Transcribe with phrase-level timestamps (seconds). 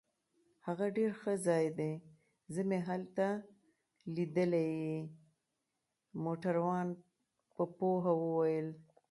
[0.65, 1.93] هغه ډیر ښه ځای دی،
[2.53, 3.27] زه مې هلته
[4.15, 4.97] لیدلی يې.
[6.23, 6.87] موټروان
[7.55, 8.67] په پوهه وویل.